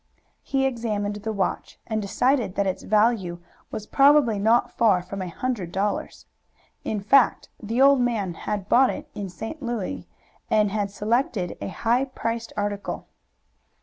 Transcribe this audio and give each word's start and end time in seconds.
He 0.41 0.65
examined 0.65 1.17
the 1.17 1.31
watch, 1.31 1.79
and 1.85 2.01
decided 2.01 2.55
that 2.55 2.65
its 2.65 2.81
value 2.81 3.37
was 3.69 3.85
probably 3.85 4.39
not 4.39 4.75
far 4.75 5.03
from 5.03 5.21
a 5.21 5.27
hundred 5.29 5.71
dollars. 5.71 6.25
In 6.83 6.99
fact, 7.01 7.49
the 7.61 7.83
old 7.83 7.99
man 8.01 8.33
had 8.33 8.67
bought 8.67 8.89
it 8.89 9.07
in 9.13 9.29
St. 9.29 9.61
Louis, 9.61 10.07
and 10.49 10.71
had 10.71 10.89
selected 10.89 11.55
a 11.61 11.67
high 11.67 12.05
priced 12.05 12.51
article. 12.57 13.09